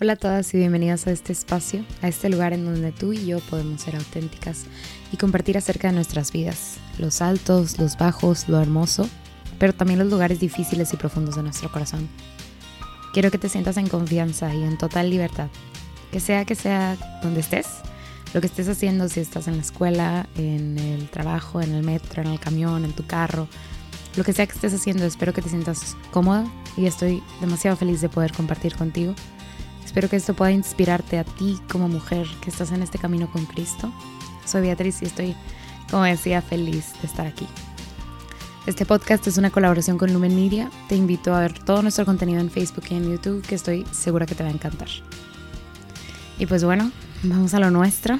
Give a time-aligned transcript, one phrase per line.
[0.00, 3.26] Hola a todas y bienvenidas a este espacio, a este lugar en donde tú y
[3.26, 4.64] yo podemos ser auténticas
[5.12, 9.08] y compartir acerca de nuestras vidas, los altos, los bajos, lo hermoso,
[9.60, 12.08] pero también los lugares difíciles y profundos de nuestro corazón.
[13.12, 15.46] Quiero que te sientas en confianza y en total libertad,
[16.10, 17.68] que sea que sea donde estés,
[18.32, 22.20] lo que estés haciendo, si estás en la escuela, en el trabajo, en el metro,
[22.20, 23.46] en el camión, en tu carro,
[24.16, 26.44] lo que sea que estés haciendo, espero que te sientas cómoda
[26.76, 29.14] y estoy demasiado feliz de poder compartir contigo
[29.94, 33.46] Espero que esto pueda inspirarte a ti como mujer que estás en este camino con
[33.46, 33.92] Cristo.
[34.44, 35.36] Soy Beatriz y estoy,
[35.88, 37.46] como decía, feliz de estar aquí.
[38.66, 40.68] Este podcast es una colaboración con Lumen Media.
[40.88, 44.26] Te invito a ver todo nuestro contenido en Facebook y en YouTube, que estoy segura
[44.26, 44.88] que te va a encantar.
[46.40, 46.90] Y pues bueno,
[47.22, 48.18] vamos a lo nuestro.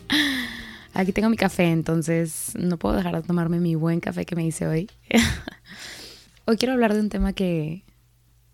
[0.94, 4.46] Aquí tengo mi café, entonces no puedo dejar de tomarme mi buen café que me
[4.46, 4.88] hice hoy.
[6.46, 7.84] hoy quiero hablar de un tema que,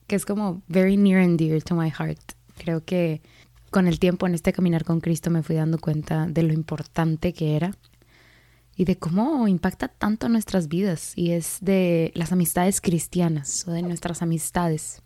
[0.06, 2.20] que es como very near and dear to my heart.
[2.56, 3.23] Creo que
[3.70, 7.33] con el tiempo en este caminar con Cristo me fui dando cuenta de lo importante
[7.33, 7.77] que era
[8.77, 13.83] y de cómo impacta tanto nuestras vidas y es de las amistades cristianas o de
[13.83, 15.03] nuestras amistades.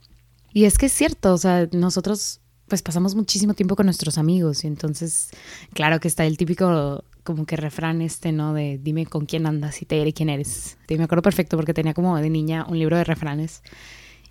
[0.53, 4.63] Y es que es cierto, o sea, nosotros pues pasamos muchísimo tiempo con nuestros amigos
[4.63, 5.31] y entonces
[5.75, 8.55] claro que está el típico como que refrán este, ¿no?
[8.55, 10.79] De dime con quién andas y te diré quién eres.
[10.89, 13.63] Y me acuerdo perfecto porque tenía como de niña un libro de refranes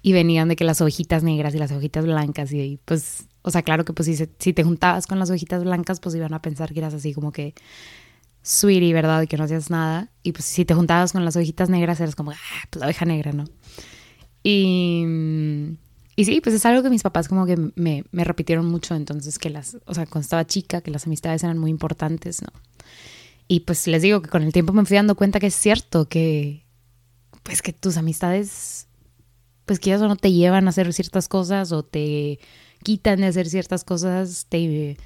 [0.01, 3.63] y venían de que las hojitas negras y las hojitas blancas y pues, o sea,
[3.63, 6.73] claro que pues si, si te juntabas con las hojitas blancas pues iban a pensar
[6.73, 7.53] que eras así como que
[8.41, 9.21] sweetie, ¿verdad?
[9.21, 10.09] Y que no hacías nada.
[10.23, 12.35] Y pues si te juntabas con las hojitas negras eras como, ah,
[12.69, 13.45] pues la oveja negra, ¿no?
[14.43, 15.05] Y,
[16.15, 19.37] y sí, pues es algo que mis papás como que me, me repitieron mucho, entonces
[19.37, 22.49] que las, o sea, cuando estaba chica, que las amistades eran muy importantes, ¿no?
[23.47, 26.07] Y pues les digo que con el tiempo me fui dando cuenta que es cierto
[26.07, 26.65] que,
[27.43, 28.87] pues que tus amistades
[29.69, 32.39] pues que o no te llevan a hacer ciertas cosas o te
[32.81, 34.97] quitan de hacer ciertas cosas, te,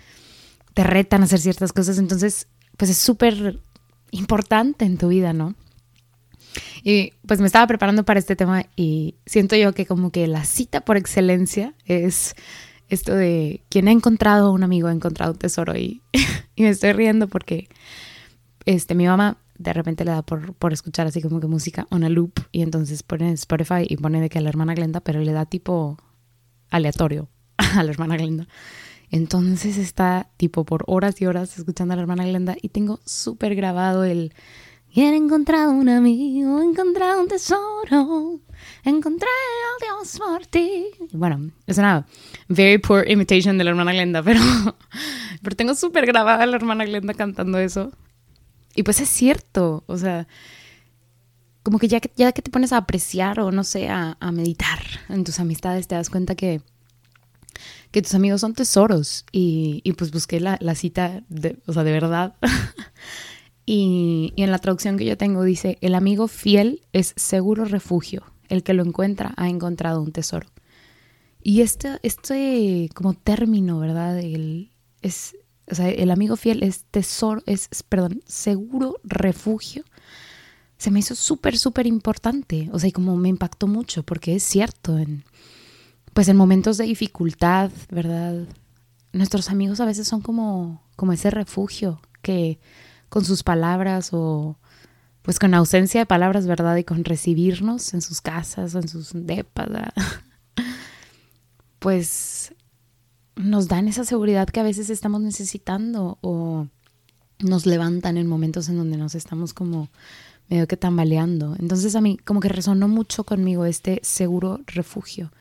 [0.73, 1.97] te retan a hacer ciertas cosas.
[1.97, 2.47] Entonces,
[2.78, 3.59] pues es súper
[4.11, 5.56] importante en tu vida, ¿no?
[6.81, 10.46] Y pues me estaba preparando para este tema y siento yo que como que la
[10.46, 12.34] cita por excelencia es
[12.88, 16.02] esto de quien ha encontrado un amigo ha encontrado un tesoro y,
[16.56, 17.68] y me estoy riendo porque
[18.66, 22.03] este mi mamá de repente le da por, por escuchar así como que música on
[22.03, 25.22] a loop y entonces pone Spotify y pone de que a la hermana Glenda, pero
[25.22, 25.97] le da tipo
[26.69, 28.47] aleatorio a la hermana Glenda.
[29.09, 33.56] Entonces está tipo por horas y horas escuchando a la hermana Glenda y tengo súper
[33.56, 34.34] grabado el
[34.96, 38.40] he encontrado un amigo, he encontrado un tesoro,
[38.84, 40.85] encontré a Dios por ti.
[41.12, 42.06] Bueno, es una
[42.47, 44.40] very poor imitation de la hermana Glenda, pero,
[45.41, 47.91] pero tengo súper grabada a la hermana Glenda cantando eso
[48.75, 50.28] y pues es cierto, o sea,
[51.63, 54.79] como que ya que, ya que te pones a apreciar o no sé, a, meditar
[55.09, 56.61] en tus amistades, te das cuenta que,
[57.91, 59.25] que tus amigos son tesoros.
[59.31, 62.35] Y, y pues busqué la, la, cita, de, o sea, de verdad.
[63.66, 68.23] y, y en la traducción que yo tengo dice, el amigo fiel es seguro refugio,
[68.50, 70.47] el que lo encuentra ha encontrado un tesoro.
[71.41, 74.19] Y este, este como término, ¿verdad?
[74.19, 75.35] El, es,
[75.69, 79.84] o sea, el amigo fiel es tesoro, es, perdón, seguro refugio.
[80.78, 82.69] Se me hizo súper, súper importante.
[82.74, 85.23] O sea, y como me impactó mucho, porque es cierto, en,
[86.13, 88.46] pues en momentos de dificultad, ¿verdad?
[89.13, 92.59] Nuestros amigos a veces son como, como ese refugio que
[93.09, 94.57] con sus palabras o
[95.22, 96.75] pues con ausencia de palabras, ¿verdad?
[96.75, 99.69] Y con recibirnos en sus casas en sus depas,
[101.79, 102.53] pues
[103.35, 106.67] nos dan esa seguridad que a veces estamos necesitando o
[107.39, 109.89] nos levantan en momentos en donde nos estamos como
[110.49, 111.55] medio que tambaleando.
[111.59, 115.31] Entonces a mí como que resonó mucho conmigo este seguro refugio,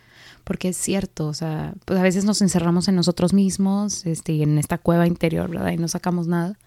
[0.44, 4.42] porque es cierto, o sea, pues a veces nos encerramos en nosotros mismos, este, y
[4.42, 5.72] en esta cueva interior, ¿verdad?
[5.72, 6.58] Y no sacamos nada.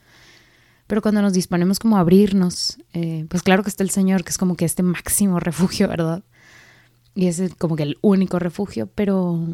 [0.87, 4.29] Pero cuando nos disponemos como a abrirnos, eh, pues claro que está el Señor, que
[4.29, 6.23] es como que este máximo refugio, ¿verdad?
[7.15, 9.47] Y es como que el único refugio, pero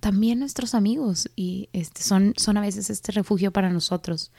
[0.00, 4.32] también nuestros amigos y este, son, son a veces este refugio para nosotros.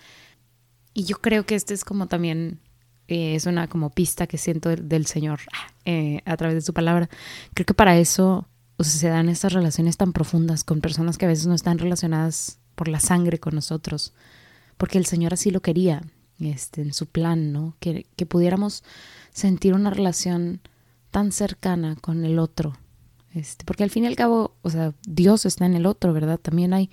[0.94, 2.60] Y yo creo que este es como también,
[3.08, 5.42] eh, es una como pista que siento del, Señor
[5.86, 7.10] eh, a través de su palabra.
[7.54, 8.48] Creo que para eso
[8.80, 12.88] se dan estas relaciones tan profundas con personas que a veces no están relacionadas por
[12.88, 14.14] la sangre con nosotros,
[14.78, 16.04] porque el Señor así lo quería
[16.40, 17.76] este, en su plan, ¿no?
[17.80, 18.84] Que, que pudiéramos
[19.34, 20.62] sentir una relación
[21.10, 22.78] tan cercana con el otro,
[23.38, 26.40] este, porque al fin y al cabo, o sea, Dios está en el otro, ¿verdad?
[26.40, 26.90] También hay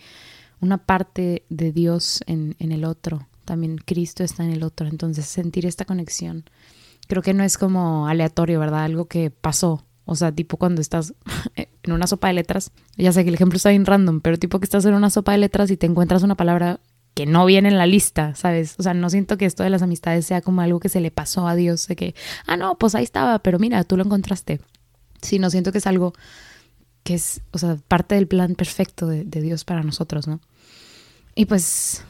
[0.60, 5.26] una parte de Dios en, en el otro, también Cristo está en el otro, entonces
[5.26, 6.44] sentir esta conexión
[7.06, 8.84] creo que no es como aleatorio, ¿verdad?
[8.84, 11.14] Algo que pasó, O sea, tipo cuando estás
[11.56, 14.58] en una sopa de letras, ya sé que el ejemplo está bien random, pero tipo
[14.60, 16.80] que estás en una sopa de letras y te encuentras una palabra
[17.14, 18.74] que no viene en la lista, ¿sabes?
[18.78, 21.12] O sea, no siento que esto de las amistades sea como algo que se le
[21.12, 22.14] pasó a Dios, de que,
[22.46, 24.60] ah, no, pues ahí estaba, pero mira, tú lo encontraste.
[25.24, 26.12] Sí, no siento que es algo
[27.02, 30.40] que es, o sea, parte del plan perfecto de, de Dios para nosotros, ¿no?
[31.34, 32.02] Y pues,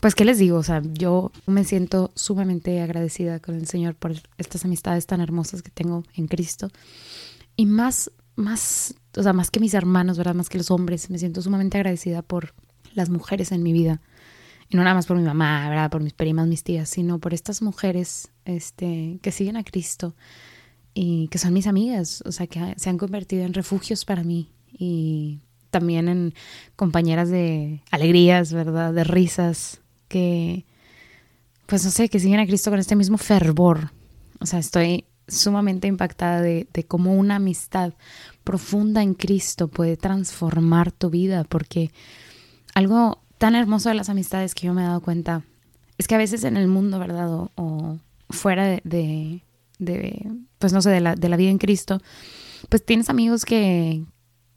[0.00, 0.56] pues, ¿qué les digo?
[0.56, 5.62] O sea, yo me siento sumamente agradecida con el Señor por estas amistades tan hermosas
[5.62, 6.70] que tengo en Cristo.
[7.54, 10.34] Y más, más, o sea, más que mis hermanos, ¿verdad?
[10.34, 12.54] Más que los hombres, me siento sumamente agradecida por
[12.94, 14.00] las mujeres en mi vida
[14.72, 15.90] y no nada más por mi mamá, ¿verdad?
[15.90, 20.14] Por mis primas, mis tías, sino por estas mujeres este, que siguen a Cristo
[20.94, 24.48] y que son mis amigas, o sea, que se han convertido en refugios para mí
[24.72, 25.40] y
[25.70, 26.34] también en
[26.76, 28.92] compañeras de alegrías, ¿verdad?
[28.92, 30.66] De risas, que,
[31.66, 33.90] pues no sé, que siguen a Cristo con este mismo fervor.
[34.38, 37.94] O sea, estoy sumamente impactada de, cómo una amistad
[38.44, 41.90] profunda en Cristo puede transformar tu vida, porque
[42.74, 45.42] algo tan hermoso de las amistades que yo me he dado cuenta
[45.98, 47.48] es que a veces en el mundo, ¿verdad?
[47.54, 47.98] O,
[48.28, 49.42] fuera de,
[50.58, 52.00] pues no sé, de la, de la vida en Cristo,
[52.68, 54.04] pues tienes amigos que,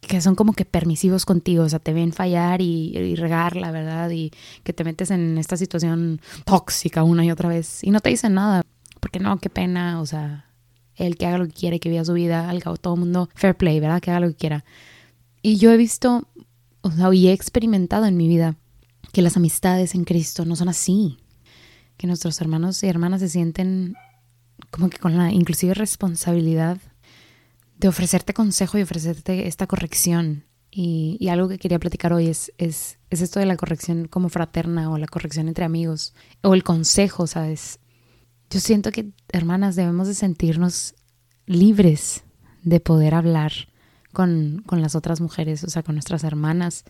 [0.02, 4.10] que son como que permisivos contigo, o sea, te ven fallar y, y, regarla, ¿verdad?
[4.12, 4.32] Y
[4.64, 8.36] que te metes en esta situación tóxica una y otra vez y no te dicen
[8.36, 8.62] nada,
[9.00, 10.46] porque no, qué pena, o sea,
[10.96, 13.30] el que haga lo que quiere, que viva su vida, al cabo todo el mundo,
[13.36, 14.02] fair play, ¿verdad?
[14.02, 14.66] Que haga lo que quiera.
[15.42, 16.28] Y yo he visto,
[16.82, 18.56] o sea, y he experimentado en mi vida
[19.12, 21.18] que las amistades en Cristo no son así,
[21.98, 23.96] que nuestros hermanos y hermanas se sienten
[24.72, 26.78] como que con la inclusive responsabilidad
[27.78, 30.46] de ofrecerte consejo y ofrecerte esta corrección.
[30.72, 34.28] Y, y algo que quería platicar hoy es, es, es, esto de la corrección como
[34.28, 37.80] fraterna o la corrección entre amigos o el consejo, ¿sabes?
[38.50, 40.96] Yo siento que, hermanas, debemos de sentirnos
[41.46, 42.24] libres
[42.64, 43.54] de poder hablar
[44.12, 46.84] con, con las otras mujeres, o sea, con nuestras hermanas,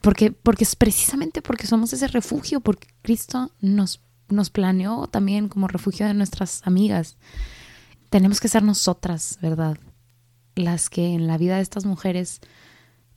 [0.00, 4.00] porque, porque es precisamente porque somos ese refugio, porque Cristo nos,
[4.32, 7.16] nos planeó también como refugio de nuestras amigas.
[8.10, 9.78] Tenemos que ser nosotras, ¿verdad?
[10.54, 12.40] Las que en la vida de estas mujeres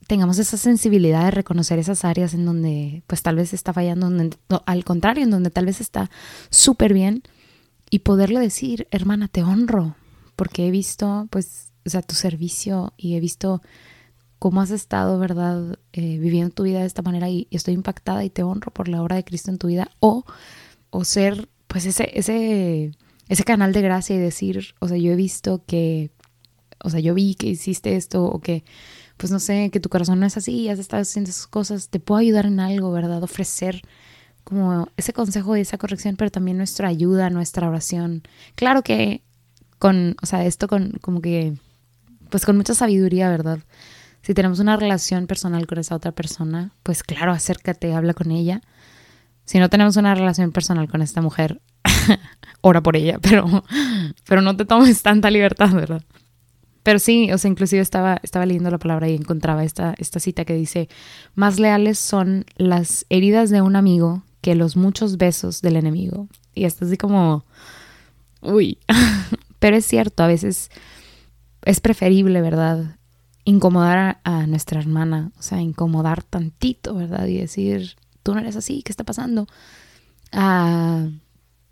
[0.08, 4.12] tengamos esa sensibilidad de reconocer esas áreas en donde pues tal vez está fallando,
[4.66, 6.10] al contrario, en donde tal vez está
[6.50, 7.24] súper bien
[7.90, 9.96] y poderle decir, hermana, te honro,
[10.36, 13.62] porque he visto pues, o sea, tu servicio y he visto
[14.40, 15.80] cómo has estado, ¿verdad?
[15.94, 19.02] Eh, viviendo tu vida de esta manera y, estoy impactada y te honro por la
[19.02, 19.90] obra de Cristo en tu vida.
[20.00, 20.26] O,
[20.96, 22.92] o ser, pues, ese, ese,
[23.28, 26.12] ese canal de gracia y decir, o sea, yo he visto que,
[26.84, 28.64] o sea, yo vi que hiciste esto o que,
[29.18, 32.00] pues, no sé, que tu corazón no es así, has estado haciendo esas cosas, te
[32.00, 33.24] puedo ayudar en algo, ¿verdad?
[33.24, 33.82] Ofrecer
[34.46, 38.24] como ese consejo y esa corrección, pero también nuestra ayuda, nuestra oración.
[38.56, 39.22] Claro que
[39.80, 41.58] con, o sea, esto con, como que,
[42.30, 43.60] pues con mucha sabiduría, ¿verdad?
[44.22, 48.62] Si tenemos una relación personal con esa otra persona, pues claro, acércate, habla con ella.
[49.46, 51.62] Si no tenemos una relación personal con esta mujer,
[52.62, 53.64] ora por ella, pero,
[54.28, 56.04] pero no te tomes tanta libertad, ¿verdad?
[56.84, 60.46] Pero sí, o sea, inclusive estaba, estaba leyendo la palabra y encontraba esta, esta cita
[60.46, 60.88] que dice,
[61.34, 66.28] más leales son las heridas de un amigo que los muchos besos del enemigo.
[66.54, 67.46] Y esto así como,
[68.42, 68.78] uy,
[69.60, 70.70] pero es cierto, a veces
[71.64, 72.98] es preferible, ¿verdad?
[73.46, 77.28] incomodar a, nuestra hermana, o sea, incomodar tantito, ¿verdad?
[77.28, 77.96] Y decir,
[78.26, 79.46] tú no eres así, ¿qué está pasando?
[80.32, 81.08] Ah,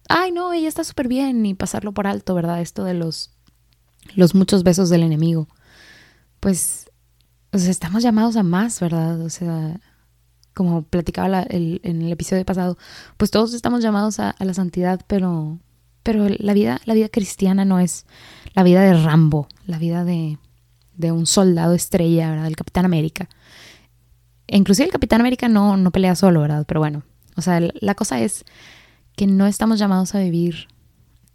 [0.08, 2.62] ay, no, ella está súper bien y pasarlo por alto, ¿verdad?
[2.62, 3.32] Esto de los,
[4.14, 5.48] los muchos besos del enemigo.
[6.40, 6.92] Pues,
[7.52, 9.20] o sea, estamos llamados a más, ¿verdad?
[9.22, 9.80] O sea,
[10.54, 12.78] como platicaba el, en el episodio pasado,
[13.18, 15.58] pues todos estamos llamados a, la santidad, pero,
[16.04, 18.06] pero la vida, la vida cristiana no es
[18.54, 20.38] la vida de Rambo, la vida de
[20.96, 22.46] de un soldado estrella, ¿verdad?
[22.46, 23.28] Del Capitán América.
[24.58, 26.66] Inclusive el Capitán América no, no pelea solo, ¿verdad?
[26.68, 27.04] Pero bueno,
[27.36, 28.46] o sea, la cosa es
[29.16, 30.68] que no estamos llamados a vivir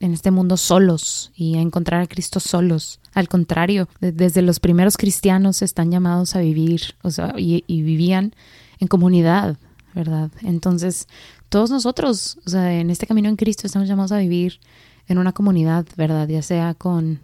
[0.01, 3.01] en este mundo solos y a encontrar a Cristo solos.
[3.15, 8.35] Al contrario, desde los primeros cristianos están llamados a vivir, o sea, y, y vivían
[8.79, 9.57] en comunidad,
[9.95, 10.31] ¿verdad?
[10.43, 11.09] Entonces,
[11.49, 14.61] todos nosotros, o sea, en este camino en Cristo estamos llamados a vivir
[15.09, 16.29] en una comunidad, ¿verdad?
[16.29, 17.21] Ya sea con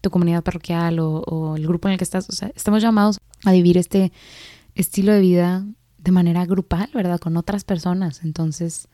[0.00, 2.28] tu comunidad parroquial o, el grupo en el que estás.
[2.28, 4.12] O sea, estamos llamados a vivir este
[4.74, 5.64] estilo de vida
[5.98, 7.20] de manera grupal, ¿verdad?
[7.20, 8.22] Con otras personas.
[8.24, 8.88] Entonces,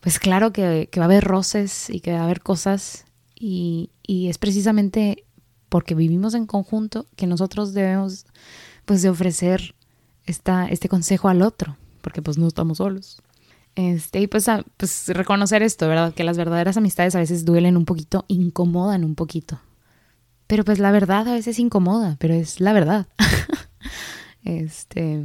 [0.00, 4.28] pues claro que, va a haber roces y que va a haber cosas y, y,
[4.28, 5.24] es precisamente
[5.68, 8.26] porque vivimos en conjunto que nosotros debemos
[8.84, 9.74] pues de ofrecer
[10.24, 13.22] esta, este consejo al otro, porque pues no estamos solos.
[13.74, 14.46] Este, y pues,
[14.76, 16.12] pues reconocer esto, ¿verdad?
[16.12, 19.60] Que las verdaderas amistades a veces duelen un poquito, incomodan un poquito,
[20.48, 23.06] pero pues la verdad a veces incomoda, pero es la verdad.
[24.44, 25.24] este,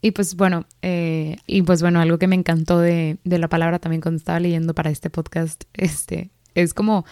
[0.00, 3.78] y pues bueno, eh, y pues bueno, algo que me encantó de, de, la palabra
[3.78, 7.04] también cuando estaba leyendo para este podcast, este, es como,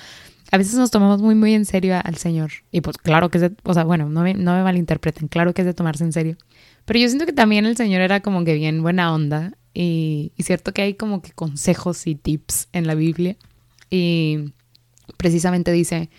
[0.51, 2.51] a veces nos tomamos muy, muy en serio al Señor.
[2.71, 5.55] Y pues claro que es de, o sea, bueno, no me, no me malinterpreten, claro
[5.55, 6.37] que es de tomarse en serio.
[6.85, 9.55] Pero yo siento que también el Señor era como que bien buena onda.
[9.73, 13.37] Y, y cierto que hay como que consejos y tips en la Biblia.
[13.89, 14.53] Y
[15.17, 16.11] precisamente dice,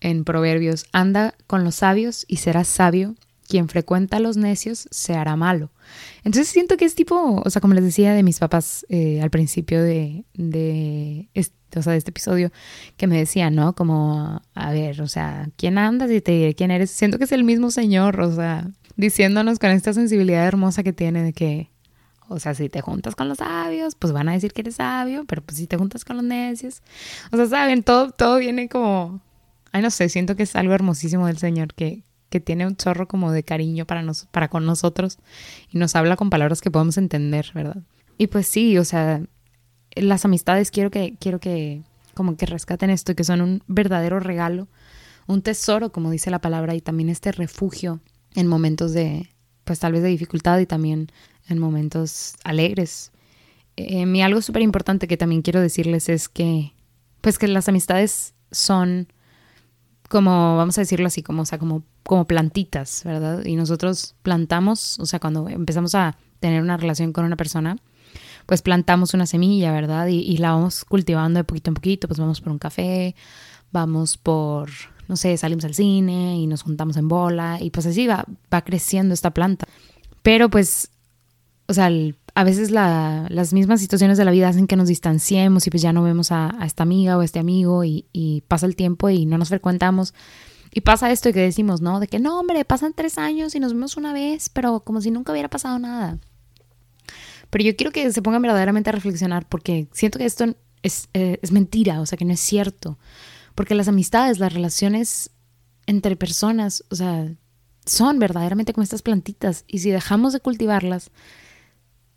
[0.00, 3.14] en Proverbios, anda con los sabios y serás sabio,
[3.46, 5.70] quien frecuenta a los necios se hará malo.
[6.24, 9.30] Entonces siento que es tipo, o sea, como les decía de mis papás eh, al
[9.30, 12.50] principio de, de, este, o sea, de este episodio,
[12.96, 13.74] que me decían, ¿no?
[13.74, 16.90] Como, a ver, o sea, ¿quién andas y te diré quién eres?
[16.90, 21.22] Siento que es el mismo Señor, o sea, diciéndonos con esta sensibilidad hermosa que tiene
[21.22, 21.70] de que,
[22.28, 25.24] o sea, si te juntas con los sabios, pues van a decir que eres sabio,
[25.26, 26.82] pero pues si te juntas con los necios,
[27.30, 29.20] o sea, saben, todo, todo viene como
[29.76, 33.08] ay, no sé, siento que es algo hermosísimo del Señor que, que tiene un chorro
[33.08, 35.18] como de cariño para, nos, para con nosotros
[35.70, 37.82] y nos habla con palabras que podemos entender, ¿verdad?
[38.18, 39.22] Y pues sí, o sea,
[39.94, 41.82] las amistades quiero que, quiero que
[42.14, 44.68] como que rescaten esto y que son un verdadero regalo,
[45.26, 48.00] un tesoro, como dice la palabra, y también este refugio
[48.34, 49.28] en momentos de,
[49.64, 51.10] pues tal vez de dificultad y también
[51.48, 53.12] en momentos alegres.
[53.76, 56.72] Eh, y algo súper importante que también quiero decirles es que,
[57.20, 59.08] pues que las amistades son
[60.08, 63.44] como, vamos a decirlo así, como, o sea, como, como plantitas, ¿verdad?
[63.44, 67.76] Y nosotros plantamos, o sea, cuando empezamos a tener una relación con una persona,
[68.46, 70.06] pues plantamos una semilla, ¿verdad?
[70.06, 73.14] Y, la vamos cultivando de poquito en poquito, pues vamos por un café,
[73.72, 74.70] vamos por,
[75.08, 78.62] no sé, salimos al cine y nos juntamos en bola y pues así va, va
[78.62, 79.66] creciendo esta planta.
[80.22, 80.90] Pero pues,
[81.66, 81.90] o sea,
[82.36, 85.94] a veces las mismas situaciones de la vida hacen que nos distanciemos y pues ya
[85.94, 89.38] no vemos a, esta amiga o a este amigo y, pasa el tiempo y no
[89.38, 90.12] nos frecuentamos.
[90.70, 91.98] Y pasa esto y que decimos, ¿no?
[91.98, 95.10] De que no, hombre, pasan tres años y nos vemos una vez, pero como si
[95.10, 96.18] nunca hubiera pasado nada.
[97.48, 100.44] Pero yo quiero que se pongan verdaderamente a reflexionar porque siento que esto
[100.82, 102.98] es, eh, es mentira, o sea, que no es cierto.
[103.54, 105.30] Porque las amistades, las relaciones
[105.86, 107.32] entre personas, o sea,
[107.86, 109.64] son verdaderamente como estas plantitas.
[109.66, 111.10] Y si dejamos de cultivarlas,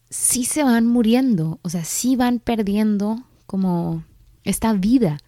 [0.09, 4.03] sí se van muriendo, o sea, sí van perdiendo como
[4.43, 5.19] esta vida.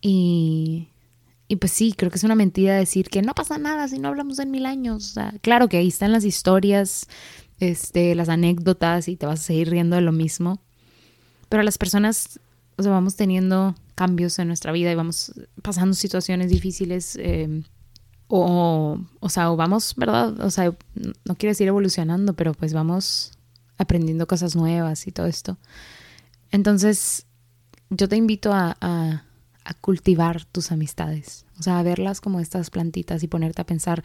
[0.00, 0.88] Y,
[1.48, 4.08] y pues sí, creo que es una mentira decir que no pasa nada si no
[4.08, 5.14] hablamos en mil años.
[5.42, 7.06] Claro que ahí están las historias,
[7.58, 10.60] este, las anécdotas y te vas a seguir riendo de lo mismo.
[11.48, 12.40] Pero las personas,
[12.76, 17.16] o sea, vamos teniendo cambios en nuestra vida y vamos pasando situaciones difíciles.
[17.20, 17.62] Eh,
[18.28, 20.40] o, o sea, o vamos, ¿verdad?
[20.40, 23.32] O sea, no quiero decir evolucionando, pero pues vamos
[23.80, 25.56] aprendiendo cosas nuevas y todo esto.
[26.50, 27.26] Entonces,
[27.88, 29.24] yo te invito a, a,
[29.80, 34.02] cultivar tus amistades, o sea, a verlas como estas plantitas y ponerte a pensar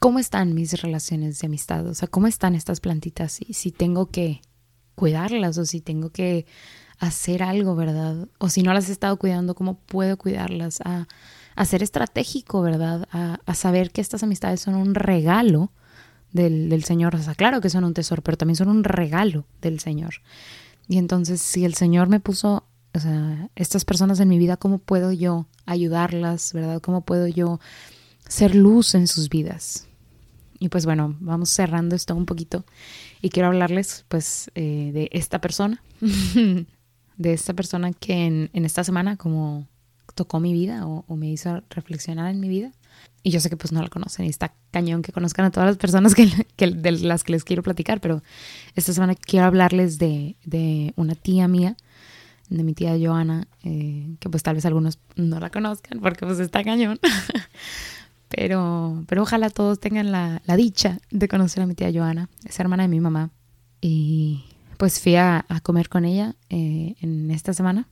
[0.00, 4.10] cómo están mis relaciones de amistad, o sea, cómo están estas plantitas y si tengo
[4.10, 4.40] que
[4.96, 6.44] cuidarlas o si tengo que
[6.98, 8.28] hacer algo, ¿verdad?
[8.38, 10.80] O si no las he estado cuidando, ¿cómo puedo cuidarlas?
[10.84, 11.06] A,
[11.54, 13.06] a ser estratégico, ¿verdad?
[13.12, 15.70] A, a saber que estas amistades son un regalo
[16.36, 17.16] del, Señor.
[17.16, 20.16] O sea, claro que son un tesoro, pero también son un regalo del Señor.
[20.88, 22.64] Y entonces, si el Señor me puso,
[23.56, 26.80] estas personas en mi vida, ¿cómo puedo yo ayudarlas, verdad?
[26.80, 27.60] ¿Cómo puedo yo
[28.28, 29.86] ser luz en sus vidas?
[30.58, 32.64] Y pues bueno, vamos cerrando esto un poquito
[33.20, 35.82] y quiero hablarles pues eh, de esta persona,
[37.16, 39.66] de esta persona que en, esta semana como
[40.14, 42.72] tocó mi vida o me hizo reflexionar en mi vida.
[43.22, 45.68] Y yo sé que pues no la conocen y está cañón que conozcan a todas
[45.68, 46.26] las personas que,
[46.66, 48.22] de las que les quiero platicar, pero
[48.74, 51.76] esta semana quiero hablarles de, de una tía mía,
[52.48, 56.38] de mi tía Joana, eh, que pues tal vez algunos no la conozcan porque pues
[56.38, 57.00] está cañón.
[58.28, 62.58] pero, pero ojalá todos tengan la, la, dicha de conocer a mi tía Joana, es
[62.60, 63.30] hermana de mi mamá.
[63.80, 64.44] Y
[64.76, 67.88] pues fui a, a comer con ella eh, en esta semana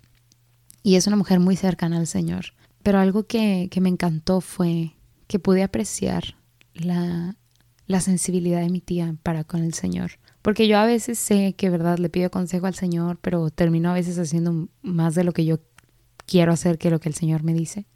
[0.84, 2.52] y es una mujer muy cercana al Señor.
[2.84, 4.92] Pero algo que, que me encantó fue
[5.26, 6.36] que pude apreciar
[6.74, 7.34] la,
[7.86, 10.12] la sensibilidad de mi tía para con el Señor.
[10.42, 13.94] Porque yo a veces sé que, verdad, le pido consejo al Señor, pero termino a
[13.94, 15.60] veces haciendo más de lo que yo
[16.26, 17.86] quiero hacer que lo que el Señor me dice.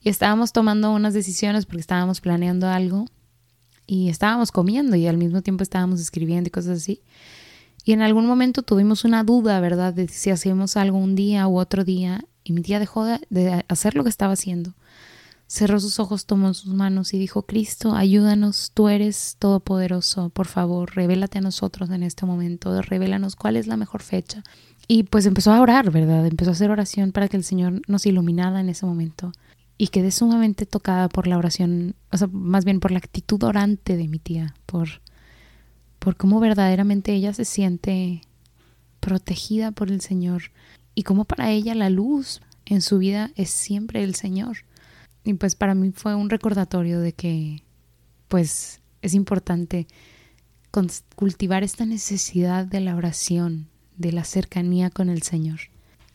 [0.00, 3.06] Y estábamos tomando unas decisiones porque estábamos planeando algo
[3.86, 7.02] y estábamos comiendo y al mismo tiempo estábamos escribiendo y cosas así.
[7.84, 11.58] Y en algún momento tuvimos una duda, ¿verdad?, de si hacíamos algo un día u
[11.58, 14.74] otro día y mi tía dejó de hacer lo que estaba haciendo
[15.46, 20.94] cerró sus ojos, tomó sus manos y dijo, Cristo, ayúdanos, tú eres todopoderoso, por favor,
[20.94, 24.42] revélate a nosotros en este momento, revélanos cuál es la mejor fecha.
[24.88, 26.26] Y pues empezó a orar, ¿verdad?
[26.26, 29.32] Empezó a hacer oración para que el Señor nos iluminara en ese momento.
[29.78, 33.98] y quedé sumamente tocada por la oración, o sea, más bien por la actitud orante
[33.98, 35.02] de mi tía, por,
[35.98, 38.22] por cómo verdaderamente ella se siente
[39.00, 40.44] protegida por el Señor
[40.96, 44.64] y cómo para ella la luz en su vida es siempre el Señor.
[45.22, 47.62] Y pues para mí fue un recordatorio de que
[48.28, 49.86] pues es importante
[51.14, 55.60] cultivar esta necesidad de la oración, de la cercanía con el Señor.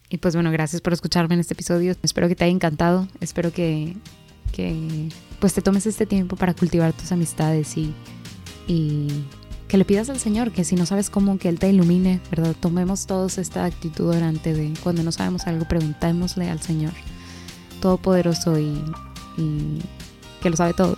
[0.10, 1.96] Y pues bueno, gracias por escucharme en este episodio.
[2.02, 3.08] Espero que te haya encantado.
[3.22, 3.96] Espero que,
[4.52, 5.10] que
[5.40, 7.94] pues te tomes este tiempo para cultivar tus amistades y,
[8.68, 9.26] y
[9.72, 12.54] que le pidas al Señor que si no sabes cómo, que Él te ilumine, ¿verdad?
[12.60, 16.92] Tomemos todos esta actitud orante de cuando no sabemos algo, preguntémosle al Señor
[17.80, 18.84] Todopoderoso y,
[19.38, 19.82] y
[20.42, 20.98] que lo sabe todo.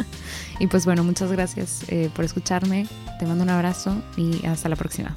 [0.60, 2.88] y pues bueno, muchas gracias eh, por escucharme.
[3.18, 5.14] Te mando un abrazo y hasta la próxima.